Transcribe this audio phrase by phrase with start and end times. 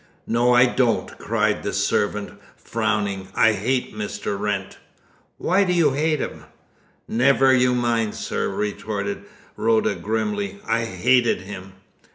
[0.25, 3.27] "No, I don't!" cried the servant, frowning.
[3.35, 4.35] "I hated Mr.
[4.39, 4.79] Wrent!"
[5.37, 6.45] "Why did you hate him?"
[7.07, 9.25] "Never you mind, sir," retorted
[9.55, 10.59] Rhoda grimly.
[10.67, 11.73] "I hated him."